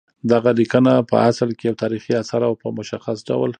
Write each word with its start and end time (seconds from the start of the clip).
دغه 0.31 0.49
لیکنه 0.59 0.93
پع 1.09 1.19
اصل 1.31 1.49
کې 1.57 1.63
یو 1.67 1.79
تاریخي 1.83 2.13
اثر 2.23 2.41
او 2.47 2.53
په 2.61 2.67
مشخص 2.79 3.17
ډول 3.29 3.49